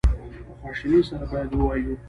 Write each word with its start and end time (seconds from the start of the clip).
په 0.47 0.51
خواشینی 0.59 1.01
سره 1.09 1.25
باید 1.31 1.49
ووایو. 1.53 1.93